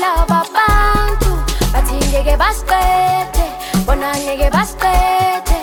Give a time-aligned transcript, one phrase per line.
[0.00, 1.30] bailaba bantu
[1.72, 3.44] bathi ngeke basicede
[3.86, 5.58] bona ngeke basicede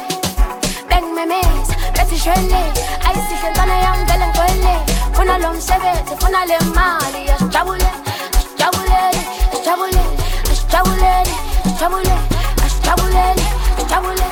[0.89, 2.61] bengimemeza bethi shwele
[3.07, 4.73] ayisihle ntwana yami vele ngigwele.
[5.15, 7.89] Funa lo msebenzi funa le mali asijabule
[8.37, 9.21] asijabulele
[9.53, 10.13] asijabulele
[10.51, 11.33] asijabulele
[12.65, 13.45] asijabulele
[13.77, 14.26] asijabulele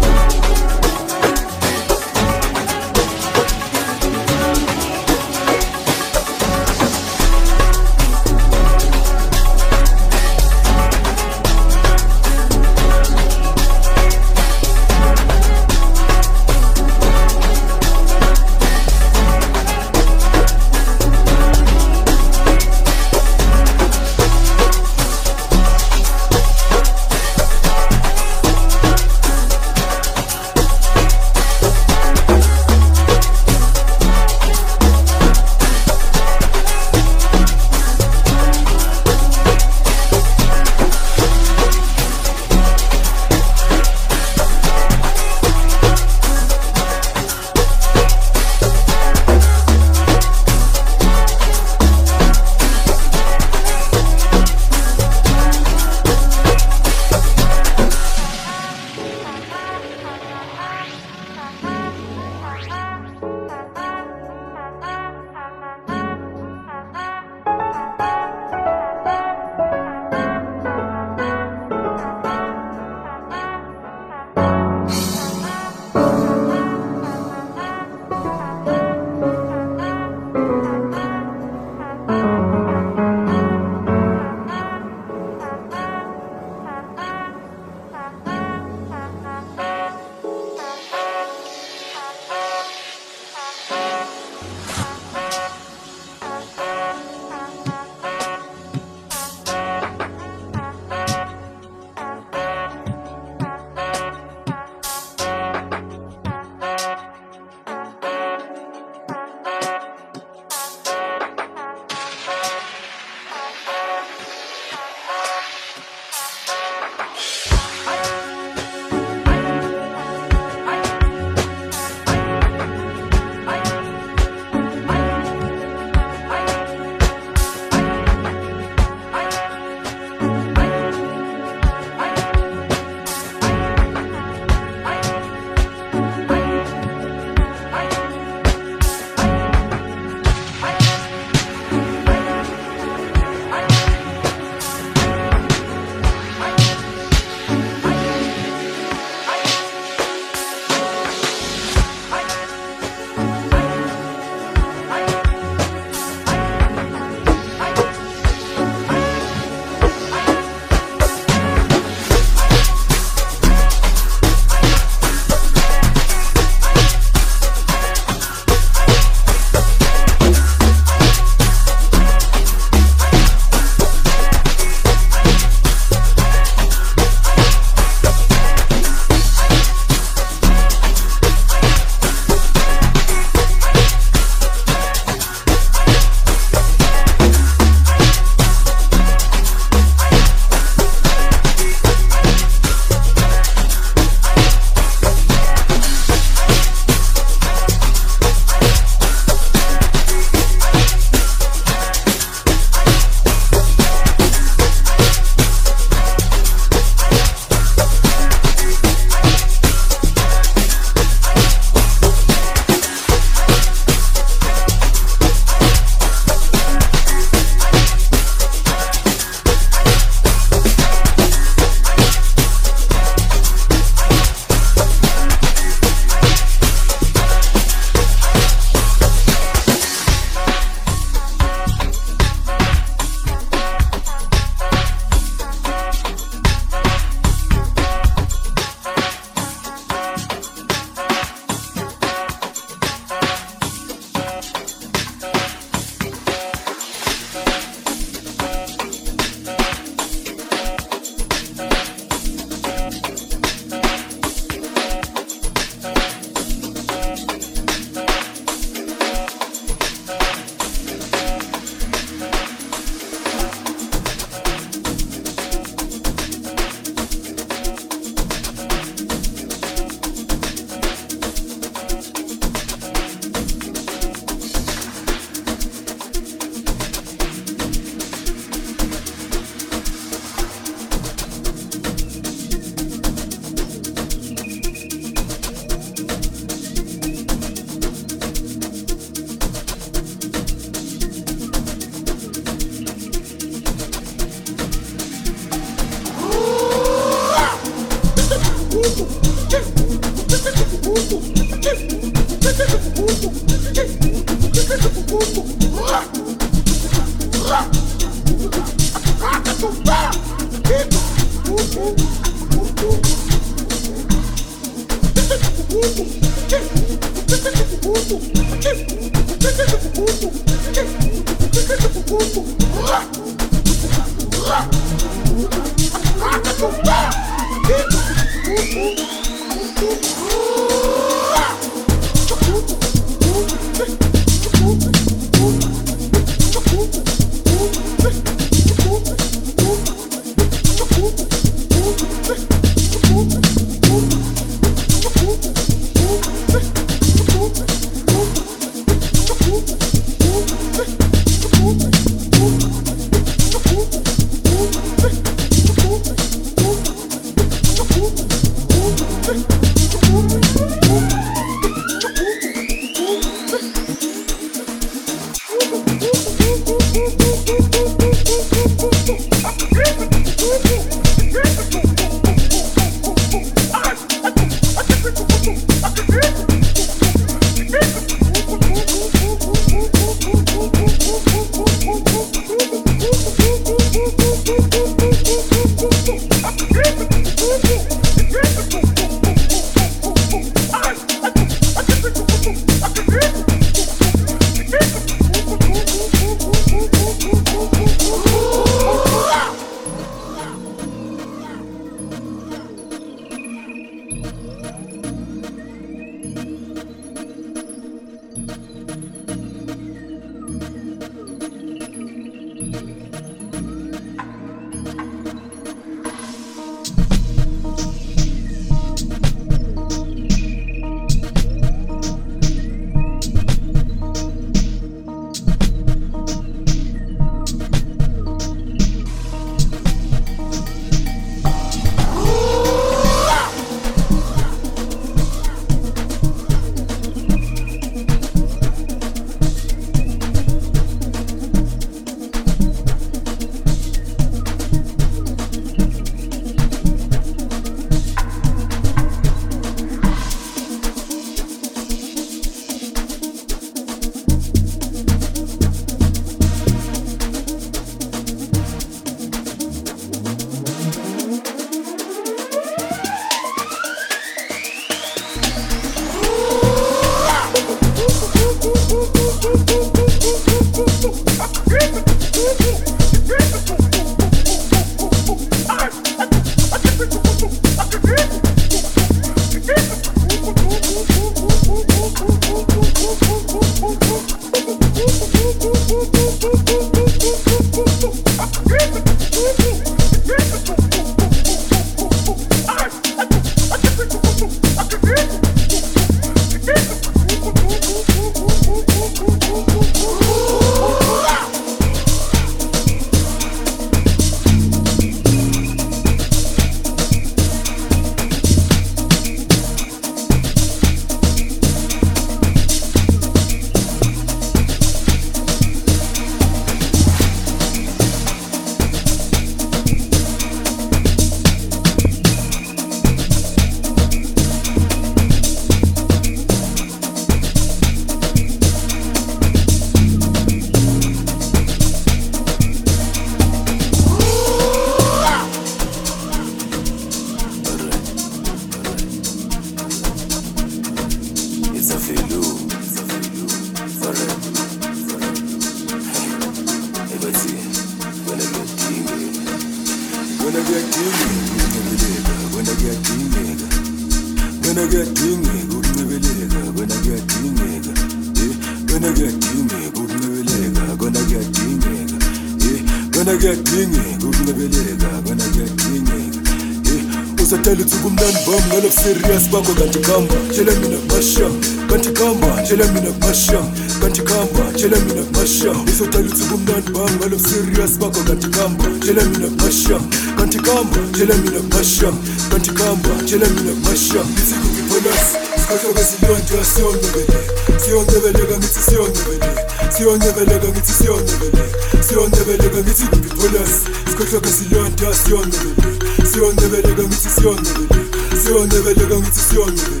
[569.54, 571.50] kwako kantikamba chelemina masha
[571.88, 573.62] kantikamba chelemina masha
[574.00, 580.00] kantikamba chelemina masha isotalitsuku mnandi bam serious bakho kantikamba chelemina masha
[580.36, 582.12] kantikamba chelemina masha
[582.50, 587.38] kantikamba chelemina masha isikukibolasi sikahlokezilonja siyonebele
[587.84, 589.50] siyonebeleka ngithi siyonebele
[589.96, 591.64] siyonebeleka ngithi siyonebele
[592.08, 593.80] siyonebeleka ngithi kukibolasi
[594.10, 595.98] sikahlokezilonja siyonebele
[596.32, 599.40] siyonebeleka ngithi siyonebele Sion never never getsion
[599.72, 600.00] never.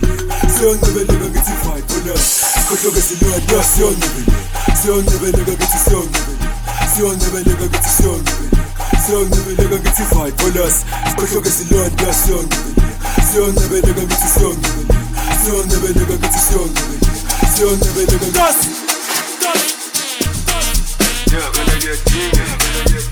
[0.54, 1.64] Sion never siyonwebeleka siyonwebeleka never.
[1.64, 3.64] vibe ona sikhohloke silwada
[4.00, 4.34] never.
[4.82, 6.08] siyonwebeleka ngithi never
[6.94, 8.64] siyonwebeleka ngithi siyonwebeleka
[9.06, 10.64] siyonwebeleka never vibe ona
[11.10, 12.82] sikhohloke silwada siyonwebeleka
[13.32, 14.94] siyonwebeleka ngithi siyonwebeleka
[15.44, 17.10] siyonwebeleka ngithi siyonwebeleka
[17.56, 18.68] siyonwebeleka ngithi
[21.34, 23.03] Yeah, gonna get Sion never never get you.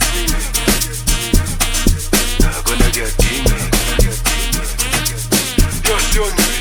[6.13, 6.52] Junior.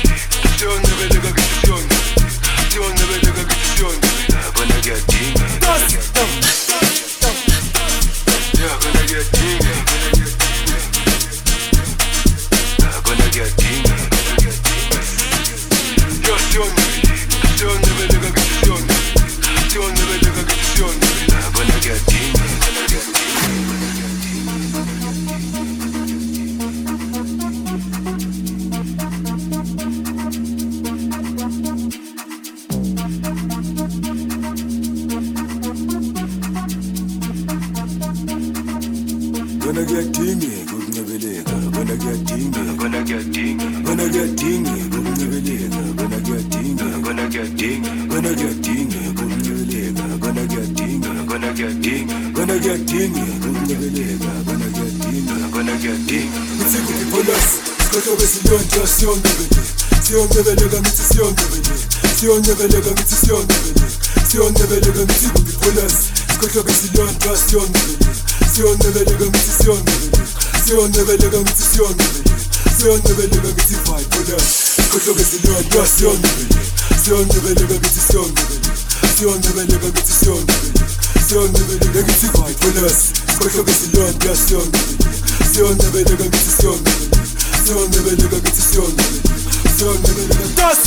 [77.02, 78.70] Siyondebeleka ngithi siyondebeleka
[79.16, 80.86] Siyondebeleka ngithi siyondebeleka
[81.26, 85.14] Siyondebeleka ngithi kwayi pholosi Sikhohlwa kwezilonda siyondebeleka
[85.52, 87.18] Siyondebeleka ngithi siyondebeleka
[87.64, 89.30] Siyondebeleka ngithi siyondebeleka
[89.76, 90.84] Siyondebeleka Dust!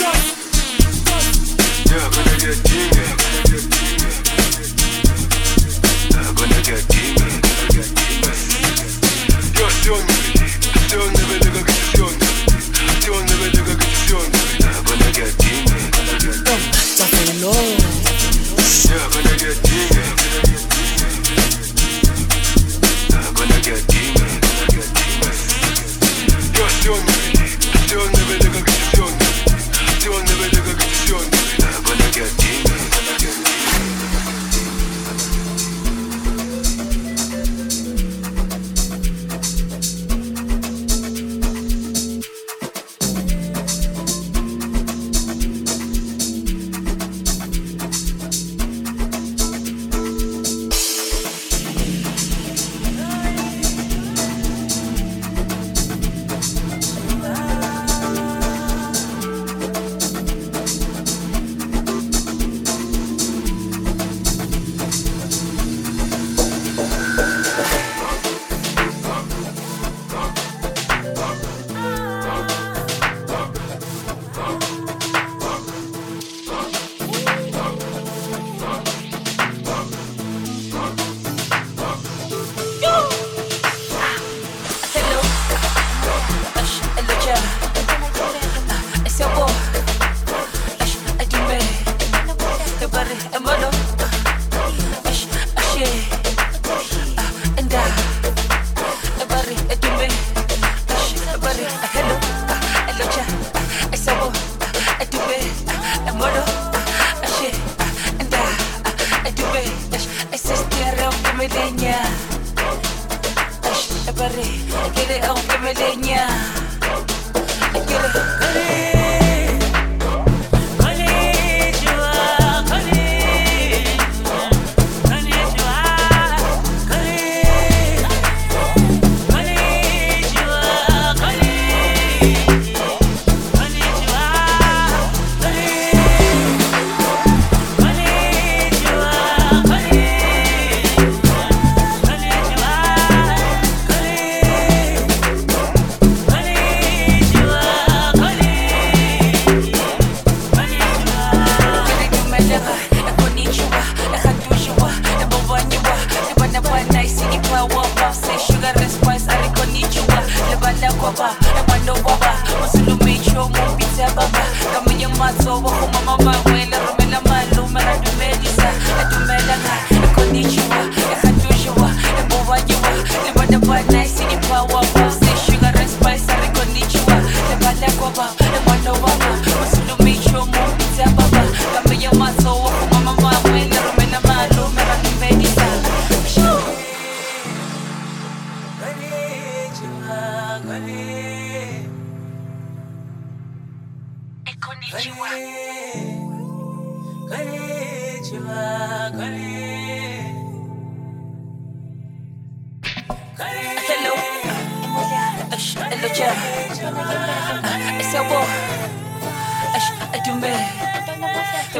[0.00, 0.26] Dust!
[1.86, 3.06] Yeah, gonna get money.
[6.18, 7.30] I'm gonna get dingy.
[9.58, 10.46] Yo, siyondebeleka,
[10.88, 12.26] siyondebeleka ngithi siyondebeleka
[13.02, 13.87] Siyondebeleka ngithi
[16.50, 17.52] I know.
[18.88, 20.17] Yeah, gonna get deep.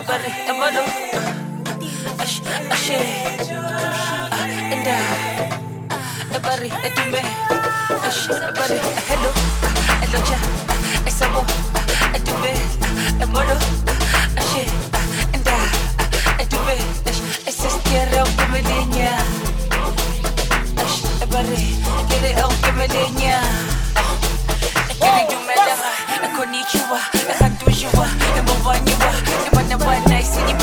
[0.08, 0.82] البر البر
[2.20, 2.40] أش
[2.72, 2.90] أش
[4.72, 4.98] إندا
[6.34, 7.22] البر الدمى
[8.08, 8.72] أش البر
[9.10, 9.30] هلو
[10.02, 10.38] اللوجة
[11.06, 11.42] السبو
[12.14, 12.52] الدمى
[13.22, 13.58] البر
[14.38, 14.52] أش
[15.34, 15.56] إندا
[16.40, 16.72] الدمى
[17.08, 17.16] أش
[17.48, 19.18] السستيرة وكملينيا
[20.78, 21.56] أش البر
[22.10, 23.40] كده أو كملينيا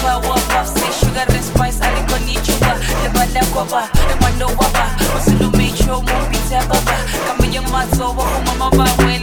[0.05, 6.97] wapa wapa say sugar and spice ariko nicuba lebala kwaba lemwano waba usilumicho mupite baba
[7.27, 9.14] kamenye maso wakumama bawe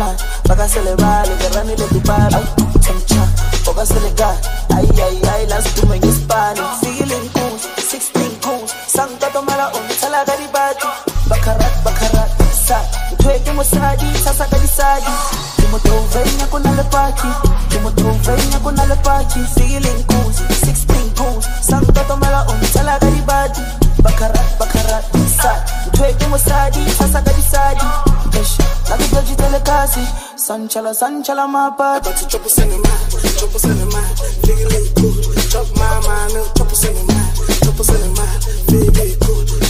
[0.00, 0.16] Abasana plan
[0.48, 2.44] Baka celebrar Lo que rani le dupar Ay,
[2.80, 3.26] chamcha
[3.64, 4.34] Boka selega
[4.74, 10.24] Ay, ay, ay Las tume en Hispanic Feeling cool 16 cool Sangka tomara on Tala
[10.24, 10.86] gari bati
[11.28, 11.72] Bakarat,
[12.52, 12.80] Sa.
[13.12, 15.12] Utweke mo sadi Sasa gari sadi
[15.56, 17.28] Kimo tovenya kuna lepaki
[17.68, 23.62] Kimo tovenya kuna lepaki Feeling cool 16 cool Sangka tomara on Tala gari bati
[24.02, 25.04] Bakarat,
[25.40, 25.52] Sa.
[25.86, 27.20] Utweke mo sadi Sasa
[29.64, 33.86] gari sadi Kesh Nakitaji telekasi Sanchala, sanchala mapati Chop us mind, chop us in the
[33.86, 34.16] mind.
[35.50, 39.69] Chop my mind, chop us mind, chop us in the mind.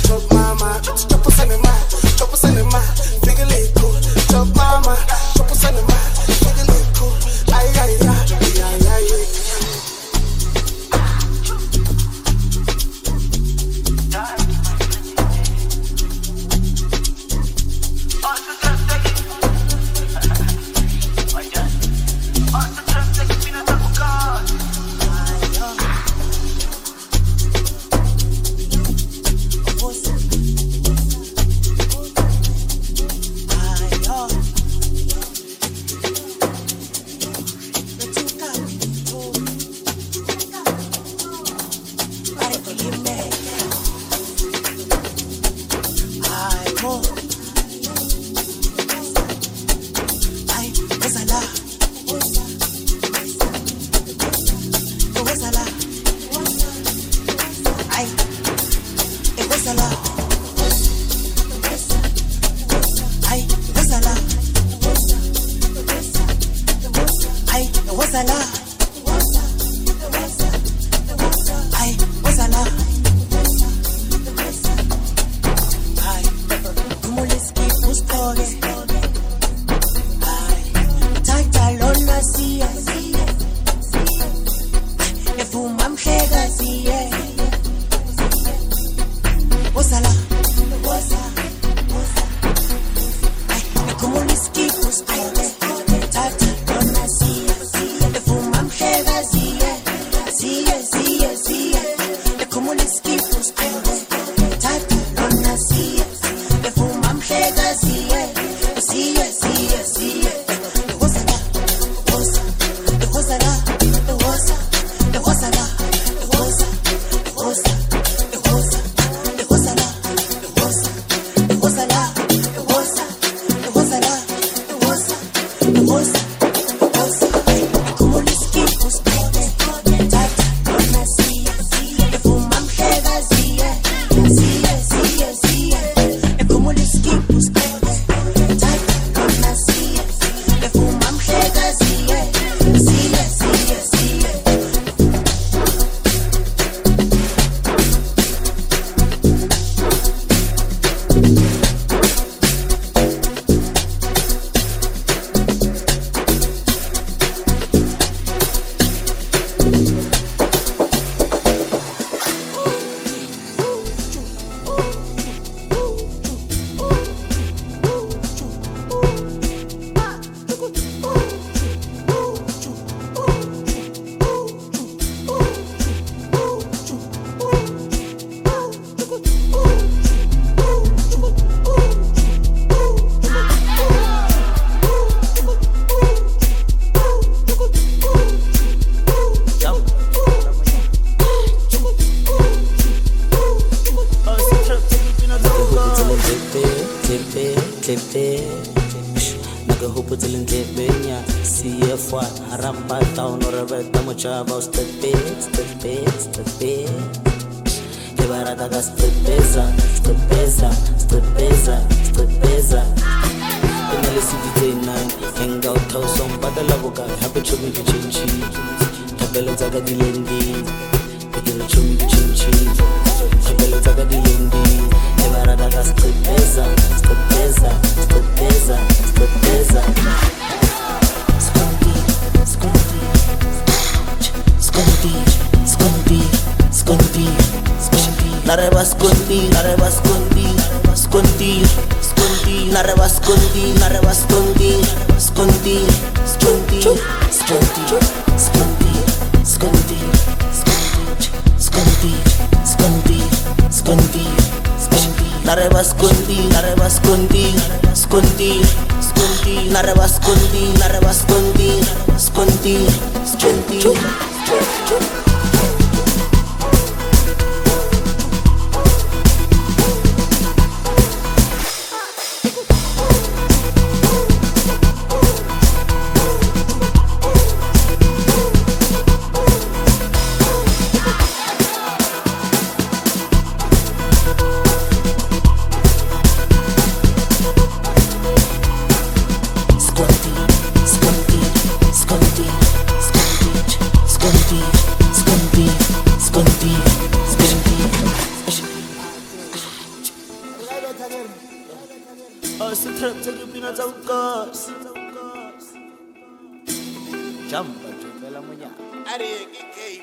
[59.71, 60.10] CF1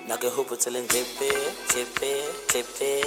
[0.08, 1.30] Naga hoop till in tepe,
[1.68, 2.12] tepe,
[2.48, 3.04] tepe.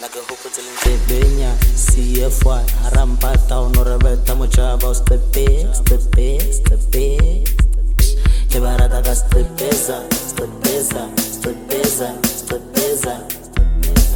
[0.00, 1.50] Naga hoop till in tepe nya.
[1.74, 5.46] CFY harampa tau norabeta mucha baus tepe,
[5.84, 7.44] tepe, tepe.
[8.48, 9.98] Kebarata das tepeza,
[10.36, 11.08] tepeza,
[11.42, 12.08] tepeza,
[12.48, 13.14] tepeza.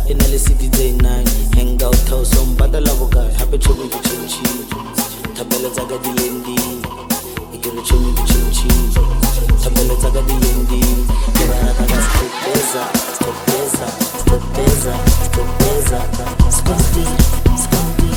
[0.09, 4.65] Inali city day nine, hang out house on badalavuka, happy chubi chubi.
[5.35, 6.78] Tabela zaga dilendi.
[7.71, 8.93] dire cin cin cin
[9.57, 13.87] Sta bella zaga di Yendi Che la raga sto pesa, sto pesa,
[14.19, 16.07] sto pesa, sto pesa
[16.49, 17.05] Sconti,
[17.57, 18.11] sconti.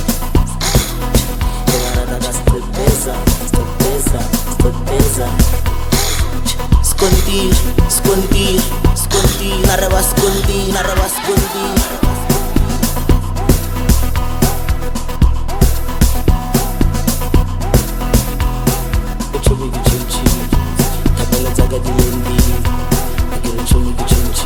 [1.66, 3.14] Che la raga sto pesa,
[3.46, 4.20] sto pesa,
[4.52, 5.28] sto pesa
[6.82, 7.50] Sconti,
[7.88, 8.62] sconti,
[8.94, 9.52] sconti.
[9.64, 12.31] Una roba narrava sconti, narrava sconti.
[21.72, 22.30] 在低音滴
[23.32, 24.40] 耳朵里出不出气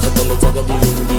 [0.00, 1.09] 想到个低音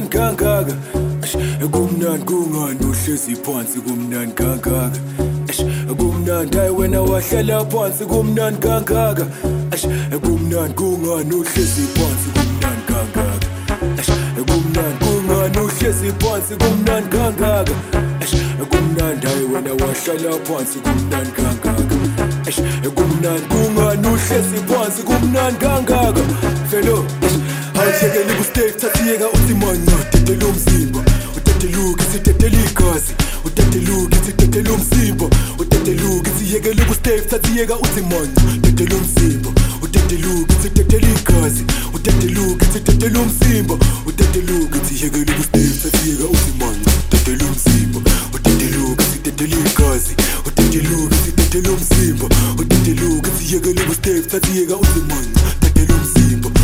[0.00, 0.74] kumnani kangaka.
[1.70, 4.90] Kumnani kungani uhlezi phansi kumnani kangaka.
[5.48, 5.64] Eish,
[5.96, 9.26] kumnandi hayi wena wahlala phansi kumnani kangaka.
[10.22, 13.46] Kumnani kungani uhlezi phansi kumnani kangaka.
[14.46, 17.74] Kumnani kungani uhlezi phansi kumnani kangaka.
[18.20, 18.34] Eish,
[18.70, 21.96] kumnandi hayi wena wahlala phansi kumnani kangaka.
[22.46, 22.60] Eish
[22.94, 26.20] kumnandi kungani uhlezi phansi kumnandi kangaka.
[26.70, 27.04] Felo
[27.80, 31.00] awuhlekeli kustave thathiyeka uthi manya dedela umzimba
[31.36, 33.12] udedeluka isitetela igazi
[33.44, 35.26] udedeluka isitetela umzimba
[35.58, 39.50] udedeluka isiyekele kustave thathiyeka uthi manya dedela umzimba
[39.82, 41.64] udedeluka isitetela igazi
[41.94, 43.74] udedeluka isitetela umzimba
[44.06, 48.00] udedeluka isiyekele kustave thathiyeka uthi manya dedela umzimba
[48.34, 50.12] udedeluka isitetela igazi
[50.48, 52.26] udedeluka isitetela umzimba
[52.58, 56.59] udedeluka isiyekele kustave thathiyeka uthi manya dedela umzimba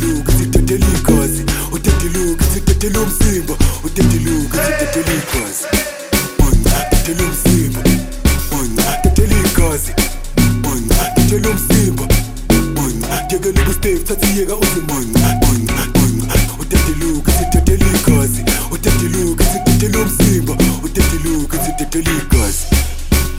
[0.00, 1.42] utediluka sitedele igazi
[1.72, 5.64] utediluka sitedele umsimba utediluka sitedele igazi
[6.38, 7.80] unca tedele umsimba
[8.52, 9.92] unca tedele igazi
[10.72, 12.04] unca tedele umsimba
[12.84, 18.42] unca yekela ukustep thathiyeka uzimunca unca unca utediluka sitedele igazi
[18.72, 22.64] utediluka sitedele umsimba utediluka sitedele igazi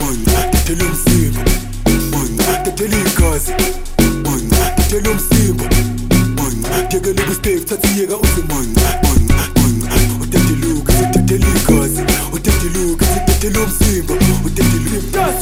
[0.00, 1.40] unca tedele umsimba
[2.18, 3.52] unca tedele igazi
[4.24, 5.81] unca tedele umsimba
[7.02, 14.14] Ngiyekele ukusteve thathiyeka uze monca monca monca Utete luka utete ligazi Utete luka utete lomzimba
[14.46, 15.34] Utete luka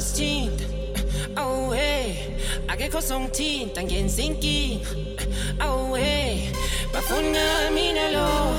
[0.00, 0.62] stinkt
[1.36, 2.14] Oh hey
[2.68, 4.86] Akekho songithinta ngenza inkinga
[5.60, 6.48] Oh hey
[6.92, 8.54] Bafuna mina lo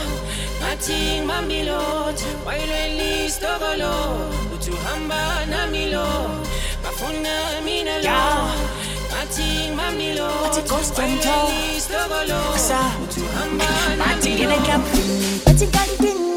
[0.60, 3.94] Ngathi ngibambilotha Wayilwela isitokolo
[4.56, 6.08] Uthi uhamba nami lo
[6.84, 8.50] Bafuna mina lo
[9.10, 10.62] Ngathi ngibambilotha
[10.98, 12.40] Wayilwela isitokolo
[13.04, 16.29] Uthi uhamba nami lo Bathi ngene kampini Bathi kampini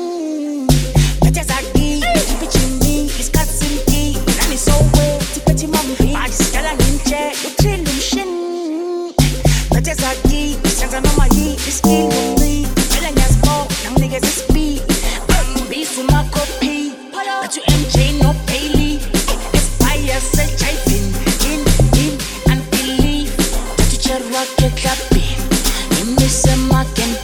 [26.82, 27.21] walking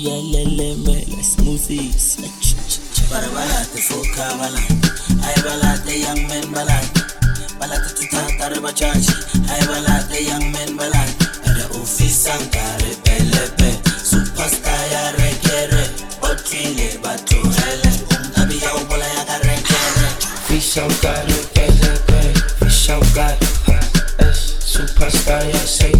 [0.00, 2.16] L L M L smoothies.
[3.10, 4.60] Para balate foka bala,
[5.26, 7.00] ay balate young men balate,
[7.60, 9.04] balate tuta tar bachaj,
[9.52, 11.12] ay balate young men balate.
[11.44, 15.84] Ada ufisan kare pelepe, superstar ya rekere,
[16.22, 17.92] otile batu hele,
[18.40, 20.08] abi ya ubola ya kare kere.
[20.48, 22.20] Fisan kare pelepe,
[22.58, 23.36] fisan kare,
[24.64, 25.99] superstar ya sei.